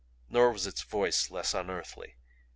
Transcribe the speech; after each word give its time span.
Nor 0.31 0.51
was 0.51 0.65
its 0.65 0.81
voice 0.81 1.29
less 1.29 1.53
unearthly. 1.53 2.15